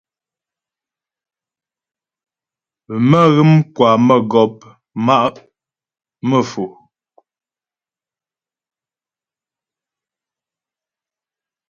Mə́́ghə̌m 3.09 3.51
kwa 3.75 3.89
mə́gɔ̌p 4.07 4.55
má'a 5.05 5.27
Mefo. 6.27 6.65